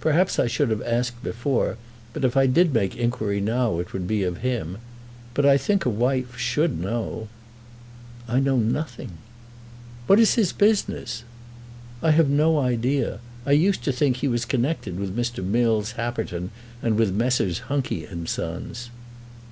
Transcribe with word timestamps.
Perhaps 0.00 0.40
I 0.40 0.48
should 0.48 0.70
have 0.70 0.82
asked 0.82 1.22
before; 1.22 1.76
but 2.12 2.24
if 2.24 2.36
I 2.36 2.48
did 2.48 2.74
make 2.74 2.96
inquiry 2.96 3.40
now 3.40 3.78
it 3.78 3.92
would 3.92 4.08
be 4.08 4.24
of 4.24 4.38
him. 4.38 4.78
But 5.32 5.46
I 5.46 5.56
think 5.56 5.84
a 5.84 5.88
wife 5.90 6.36
should 6.36 6.80
know." 6.80 7.28
"I 8.26 8.40
know 8.40 8.56
nothing." 8.56 9.12
"What 10.08 10.18
is 10.18 10.34
his 10.34 10.52
business?" 10.52 11.22
"I 12.02 12.10
have 12.10 12.28
no 12.28 12.58
idea. 12.58 13.20
I 13.46 13.52
used 13.52 13.84
to 13.84 13.92
think 13.92 14.16
he 14.16 14.26
was 14.26 14.44
connected 14.44 14.98
with 14.98 15.16
Mr. 15.16 15.40
Mills 15.44 15.92
Happerton 15.92 16.50
and 16.82 16.96
with 16.98 17.14
Messrs. 17.14 17.60
Hunky 17.70 18.04
and 18.06 18.28
Sons." 18.28 18.90